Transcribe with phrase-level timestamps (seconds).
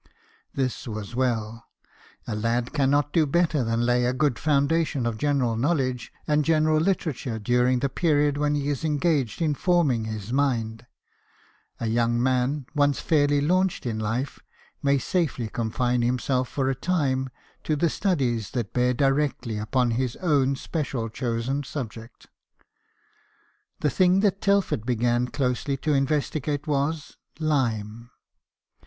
[0.55, 1.67] This was well.
[2.27, 6.79] A lad cannot do better than lay a good foundation of general knowledge and general
[6.79, 10.87] literature during the period when he is engaged in forming his mind:
[11.79, 14.39] a young man once fairly launched in life
[14.81, 17.29] may safely con fine himself for a time
[17.63, 22.25] to the studies that bear directly upon his own special chosen subject.
[23.81, 28.09] The thing that Telford began closely to investi gate was lime.